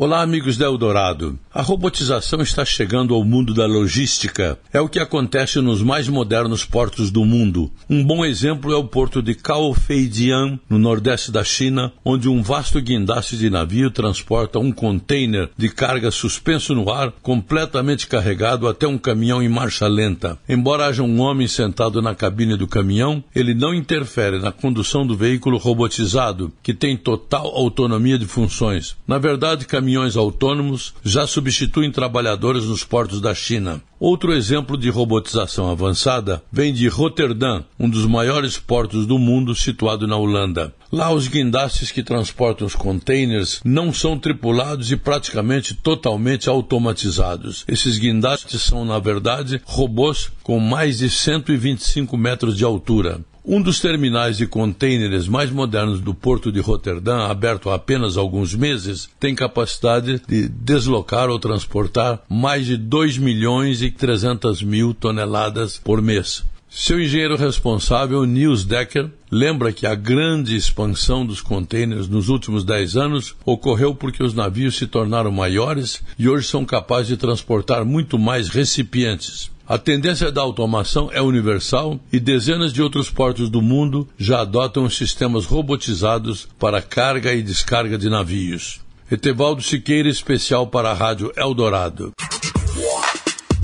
Olá, 0.00 0.22
amigos 0.22 0.56
da 0.56 0.64
Eldorado. 0.64 1.36
A 1.52 1.60
robotização 1.60 2.40
está 2.40 2.64
chegando 2.64 3.12
ao 3.12 3.24
mundo 3.24 3.52
da 3.52 3.66
logística. 3.66 4.56
É 4.72 4.80
o 4.80 4.88
que 4.88 5.00
acontece 5.00 5.60
nos 5.60 5.82
mais 5.82 6.08
modernos 6.08 6.64
portos 6.64 7.10
do 7.10 7.24
mundo. 7.24 7.68
Um 7.90 8.04
bom 8.04 8.24
exemplo 8.24 8.72
é 8.72 8.76
o 8.76 8.84
porto 8.84 9.20
de 9.20 9.34
Kaofeidian, 9.34 10.60
no 10.70 10.78
nordeste 10.78 11.32
da 11.32 11.42
China, 11.42 11.92
onde 12.04 12.28
um 12.28 12.44
vasto 12.44 12.80
guindaste 12.80 13.36
de 13.36 13.50
navio 13.50 13.90
transporta 13.90 14.60
um 14.60 14.70
container 14.70 15.50
de 15.56 15.68
carga 15.68 16.12
suspenso 16.12 16.76
no 16.76 16.88
ar, 16.92 17.10
completamente 17.20 18.06
carregado 18.06 18.68
até 18.68 18.86
um 18.86 18.98
caminhão 18.98 19.42
em 19.42 19.48
marcha 19.48 19.88
lenta. 19.88 20.38
Embora 20.48 20.86
haja 20.86 21.02
um 21.02 21.18
homem 21.18 21.48
sentado 21.48 22.00
na 22.00 22.14
cabine 22.14 22.56
do 22.56 22.68
caminhão, 22.68 23.24
ele 23.34 23.52
não 23.52 23.74
interfere 23.74 24.38
na 24.38 24.52
condução 24.52 25.04
do 25.04 25.16
veículo 25.16 25.58
robotizado, 25.58 26.52
que 26.62 26.72
tem 26.72 26.96
total 26.96 27.48
autonomia 27.48 28.16
de 28.16 28.26
funções. 28.26 28.96
Na 29.04 29.18
verdade, 29.18 29.66
caminhões 29.88 30.18
autônomos 30.18 30.92
já 31.02 31.26
substituem 31.26 31.90
trabalhadores 31.90 32.66
nos 32.66 32.84
portos 32.84 33.22
da 33.22 33.34
China. 33.34 33.80
Outro 33.98 34.34
exemplo 34.34 34.76
de 34.76 34.90
robotização 34.90 35.70
avançada 35.70 36.42
vem 36.52 36.74
de 36.74 36.86
Roterdã, 36.88 37.62
um 37.80 37.88
dos 37.88 38.04
maiores 38.04 38.58
portos 38.58 39.06
do 39.06 39.18
mundo 39.18 39.54
situado 39.54 40.06
na 40.06 40.16
Holanda. 40.16 40.74
Lá, 40.92 41.10
os 41.10 41.26
guindastes 41.26 41.90
que 41.90 42.02
transportam 42.02 42.66
os 42.66 42.74
containers 42.74 43.60
não 43.64 43.90
são 43.92 44.18
tripulados 44.18 44.92
e 44.92 44.96
praticamente 44.96 45.74
totalmente 45.74 46.50
automatizados. 46.50 47.64
Esses 47.66 47.98
guindastes 47.98 48.60
são, 48.60 48.84
na 48.84 48.98
verdade, 48.98 49.60
robôs 49.64 50.30
com 50.42 50.60
mais 50.60 50.98
de 50.98 51.08
125 51.08 52.14
metros 52.16 52.56
de 52.56 52.64
altura. 52.64 53.20
Um 53.50 53.62
dos 53.62 53.80
terminais 53.80 54.36
de 54.36 54.46
contêineres 54.46 55.26
mais 55.26 55.50
modernos 55.50 56.02
do 56.02 56.12
porto 56.12 56.52
de 56.52 56.60
Roterdã, 56.60 57.28
aberto 57.28 57.70
há 57.70 57.76
apenas 57.76 58.18
alguns 58.18 58.54
meses, 58.54 59.08
tem 59.18 59.34
capacidade 59.34 60.20
de 60.28 60.50
deslocar 60.50 61.30
ou 61.30 61.38
transportar 61.38 62.20
mais 62.28 62.66
de 62.66 62.76
2 62.76 63.16
milhões 63.16 63.80
e 63.80 63.90
300 63.90 64.62
mil 64.62 64.92
toneladas 64.92 65.78
por 65.82 66.02
mês. 66.02 66.44
Seu 66.68 67.00
engenheiro 67.00 67.36
responsável, 67.36 68.26
Niels 68.26 68.66
Decker, 68.66 69.08
lembra 69.30 69.72
que 69.72 69.86
a 69.86 69.94
grande 69.94 70.54
expansão 70.54 71.24
dos 71.24 71.40
contêineres 71.40 72.06
nos 72.06 72.28
últimos 72.28 72.64
10 72.64 72.98
anos 72.98 73.34
ocorreu 73.46 73.94
porque 73.94 74.22
os 74.22 74.34
navios 74.34 74.76
se 74.76 74.86
tornaram 74.86 75.32
maiores 75.32 76.02
e 76.18 76.28
hoje 76.28 76.46
são 76.46 76.66
capazes 76.66 77.08
de 77.08 77.16
transportar 77.16 77.82
muito 77.82 78.18
mais 78.18 78.50
recipientes. 78.50 79.50
A 79.68 79.76
tendência 79.76 80.32
da 80.32 80.40
automação 80.40 81.10
é 81.12 81.20
universal 81.20 82.00
e 82.10 82.18
dezenas 82.18 82.72
de 82.72 82.80
outros 82.80 83.10
portos 83.10 83.50
do 83.50 83.60
mundo 83.60 84.08
já 84.16 84.40
adotam 84.40 84.88
sistemas 84.88 85.44
robotizados 85.44 86.48
para 86.58 86.80
carga 86.80 87.34
e 87.34 87.42
descarga 87.42 87.98
de 87.98 88.08
navios. 88.08 88.80
Etevaldo 89.10 89.60
Siqueira, 89.60 90.08
especial 90.08 90.66
para 90.68 90.90
a 90.90 90.94
Rádio 90.94 91.30
Eldorado. 91.36 92.12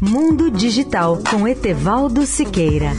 Mundo 0.00 0.50
Digital 0.50 1.18
com 1.30 1.46
Etevaldo 1.46 2.24
Siqueira. 2.24 2.92